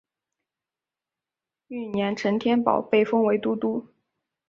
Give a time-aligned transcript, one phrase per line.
[1.67, 3.85] 翌年陈添保被封为都督。